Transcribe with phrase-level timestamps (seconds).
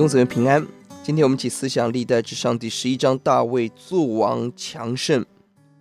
[0.00, 0.66] 弟兄姊妹平安。
[1.02, 5.22] 今天我们一起思想历代之上第十一章大卫作王强盛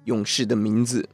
[0.04, 1.07] 勇士的名字。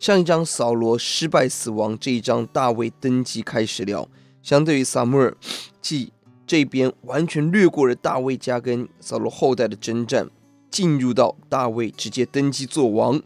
[0.00, 4.08] 上一章扫罗失败死亡，这一章大卫登基开始了。
[4.42, 5.36] 相对于撒母耳
[5.80, 6.12] 记
[6.44, 10.28] 这边完全略过了大卫家跟扫罗后代的征战，
[10.68, 13.22] 进入到大卫直接登基做王，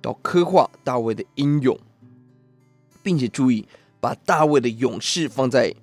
[0.00, 1.76] 到刻画大卫的英勇，
[3.02, 3.66] 并且注意
[3.98, 5.74] 把大卫的勇士放在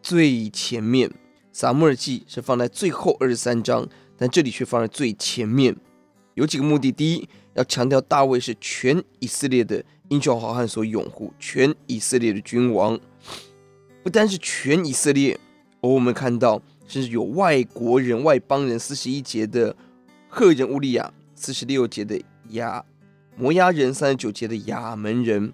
[0.00, 1.10] 最前面。
[1.58, 3.84] 撒母耳记是放在最后二十三章，
[4.16, 5.76] 但这里却放在最前面，
[6.34, 12.96] 有几个目的：第一，要强调大卫是全以色列的英雄好汉所拥护，全以色列的君王。
[14.04, 15.36] 不单是全以色列，
[15.80, 18.78] 而我们看到甚至有外国人、外邦人。
[18.78, 19.74] 四十一节的
[20.28, 22.84] 赫人乌利亚，四十六节的亚
[23.36, 25.52] 摩押人，三十九节的亚门人。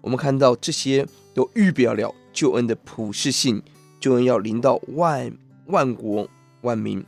[0.00, 3.62] 我们看到这些都预表了救恩的普世性，
[4.00, 5.32] 救恩要临到万。
[5.66, 6.28] 万国
[6.62, 7.04] 万民，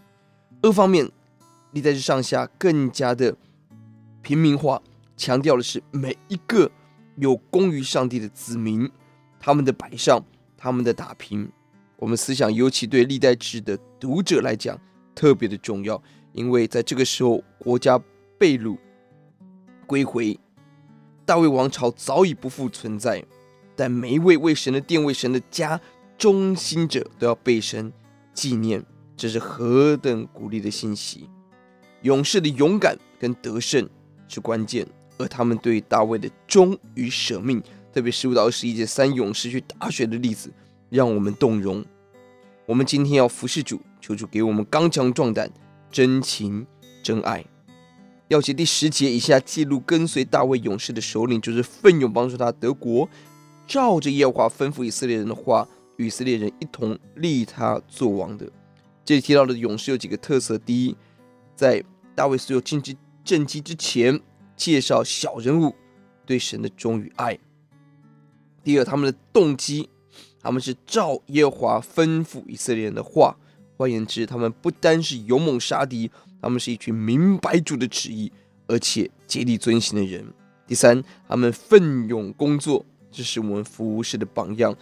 [0.62, 1.10] 二方面，
[1.72, 3.36] 历代志上下更加的
[4.22, 4.82] 平民化，
[5.16, 6.70] 强调的是每一个
[7.16, 8.90] 有功于上帝的子民，
[9.38, 10.24] 他们的摆上，
[10.56, 11.50] 他们的打拼。
[11.98, 14.78] 我们思想尤其对历代志的读者来讲
[15.14, 17.98] 特别的重要，因为在这个时候国家
[18.38, 18.76] 被掳
[19.86, 20.38] 归回，
[21.24, 23.24] 大卫王朝早已不复存在，
[23.74, 25.80] 但每一位为神的殿、为神的家
[26.18, 27.92] 忠心者都要被神
[28.36, 28.84] 纪念，
[29.16, 31.30] 这是何等鼓励的信息！
[32.02, 33.88] 勇士的勇敢跟得胜
[34.28, 37.62] 是关键，而他们对大卫的忠与舍命，
[37.92, 40.52] 特别十五到二十一节三勇士去打水的例子，
[40.90, 41.82] 让我们动容。
[42.66, 45.50] 我们今天要服侍主，求主给我们刚强壮胆、
[45.90, 46.66] 真情
[47.02, 47.42] 真爱。
[48.28, 53.08] 要写第十节以下记录跟随大卫勇士的首领，就是奋勇帮助他德国，
[53.66, 55.66] 照着耶和华吩咐以色列人的话。
[55.96, 58.50] 与以色列人一同立他做王的。
[59.04, 60.96] 这里提到的勇士有几个特色：第一，
[61.54, 61.82] 在
[62.14, 64.20] 大卫所有政绩政绩之前，
[64.56, 65.74] 介绍小人物
[66.24, 67.36] 对神的忠与爱；
[68.64, 69.88] 第二，他们的动机，
[70.40, 73.36] 他们是照耶和华吩咐以色列人的话。
[73.78, 76.10] 换言之，他们不单是勇猛杀敌，
[76.40, 78.32] 他们是一群明白主的旨意，
[78.66, 80.24] 而且竭力遵行的人。
[80.66, 84.74] 第三，他们奋勇工作，这是我们服务式的榜样。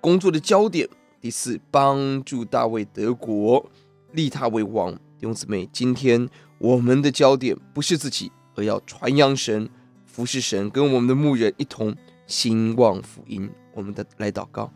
[0.00, 0.88] 工作的焦点，
[1.20, 3.64] 第四，帮助大卫得国，
[4.12, 4.92] 立他为王。
[4.92, 6.28] 弟兄姊妹，今天
[6.58, 9.68] 我们的焦点不是自己，而要传扬神、
[10.06, 11.94] 服侍神，跟我们的牧人一同
[12.26, 13.50] 兴旺福音。
[13.74, 14.72] 我们的来祷告，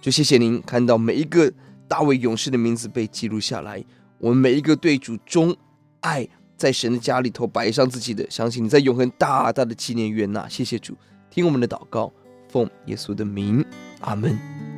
[0.00, 1.52] 就谢谢您看到每一个
[1.88, 3.84] 大卫勇士的名字被记录下来。
[4.18, 5.56] 我们每一个对主忠
[6.00, 10.48] 爱，在神的家里头摆上自己的，相信你在永恒大大的纪念悦纳。
[10.48, 10.96] 谢谢主，
[11.30, 12.12] 听我们的祷告，
[12.50, 13.64] 奉耶稣的名，
[14.00, 14.69] 阿门。